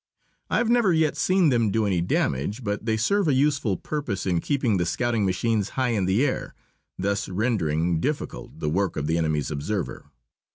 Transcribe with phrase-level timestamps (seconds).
[0.49, 4.25] I have never yet seen them do any damage, but they serve a useful purpose
[4.25, 6.55] in keeping the scouting machines high in the air,
[6.97, 10.09] thus rendering difficult the work of the enemy's observer.